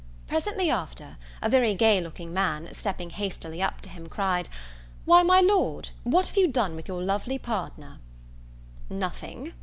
[0.27, 4.49] Presently after, a very gay looking man, stepping hastily up to him cried,
[5.05, 7.99] "Why, my Lord, what have you done with your lovely partner?"
[8.89, 9.53] "Nothing!"